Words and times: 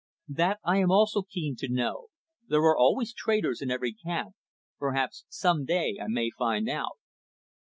"That 0.33 0.59
I 0.63 0.79
am 0.79 0.89
also 0.89 1.21
keen 1.21 1.55
to 1.57 1.69
know. 1.71 2.07
There 2.47 2.61
are 2.63 2.75
always 2.75 3.13
traitors 3.13 3.61
in 3.61 3.69
every 3.69 3.93
camp. 3.93 4.33
Perhaps 4.79 5.25
some 5.29 5.63
day 5.63 5.99
I 6.01 6.05
may 6.07 6.31
find 6.31 6.67
out." 6.67 6.97